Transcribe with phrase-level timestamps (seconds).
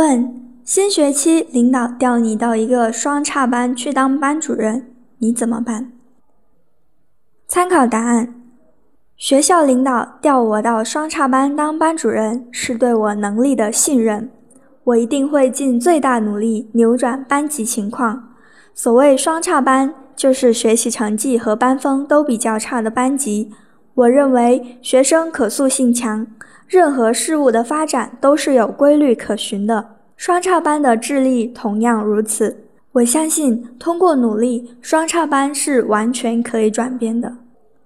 [0.00, 0.34] 问：
[0.64, 4.86] 新学期领导调你到一个双差班去当班主任，
[5.18, 5.92] 你怎么办？
[7.46, 8.34] 参考答案：
[9.18, 14.30] 学校领导调我到双差班当班主任，是对我能力的信任。
[14.84, 18.30] 我一定会尽最大努力扭转班级情况。
[18.72, 23.52] 所谓双差班，就是学习成绩和班风都比较差的班级。
[23.92, 26.26] 我认为学生可塑性强，
[26.70, 29.96] 任何事物的发展都是有规律可循的。
[30.16, 32.58] 双差班的智力同样如此。
[32.92, 37.38] 我相信，通过努力，双差班是完全可以转变的。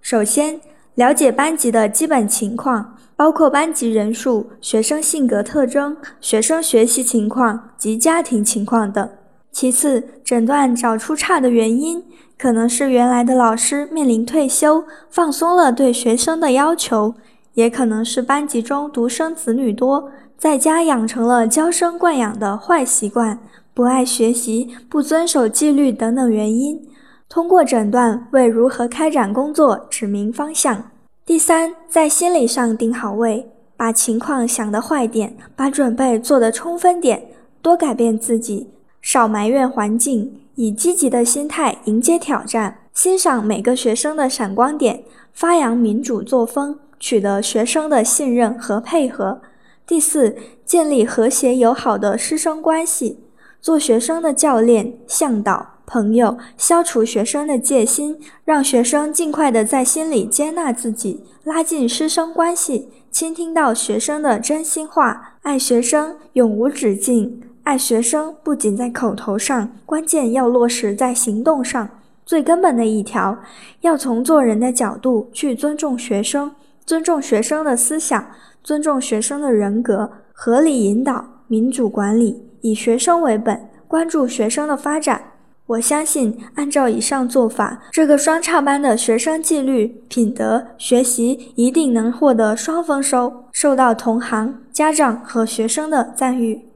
[0.03, 0.61] 首先，
[0.97, 9.09] 了解班级的基本情况，包括班级人数、学生性格特征、学生学习情况及家庭情况等。
[9.51, 12.05] 其次，诊断找出差的原因，
[12.37, 17.15] 可能是原来的老师面临退休，放松了对学生的要求；
[17.55, 23.39] 也可能是班级中独生子女多，在家养成了娇生惯养的坏习惯，
[23.73, 26.81] 不爱学习、不遵守纪律等等原因。
[27.29, 30.91] 通过诊断，为如何开展工作指明方向。
[31.25, 37.29] 第三，在心理上定好位，把情况想得坏点，把准备做得充分点，
[37.63, 38.69] 多改变自己，
[39.01, 49.41] 少埋怨环境，以积极的心态迎接挑战，欣赏每个学生的闪光点，发扬民主作风，取得学生的信任和配合。
[49.85, 53.19] 第四，建立和谐友好的师生关系，
[53.61, 55.73] 做学生的教练、向导。
[55.87, 65.35] 朋友，消除学生的戒心，让学生尽快的在心里接纳自己，拉近师生关系，倾听到学生的真心话。
[65.43, 71.91] 爱学生永无止境，爱学生不仅在口头上，关键要落实在行动上。
[72.25, 73.39] 最根本的一条，
[73.81, 76.51] 要从做人的角度去尊重学生，
[76.87, 78.27] 尊重学生的思想，
[78.63, 85.21] 尊重学生的人格，合理引导，民主管理，以学生为本，关注学生的发展。
[85.67, 96.69] 我相信，按照以上做法，这个双差班的学生纪律、品德、学习一定能获得双丰收，受到同行、家长和学生的赞誉。